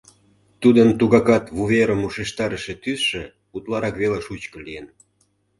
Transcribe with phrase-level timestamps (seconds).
[0.61, 3.23] Тудын тугакат вуверым ушештарыше тӱсшӧ
[3.55, 4.87] утларак веле шучко лийын.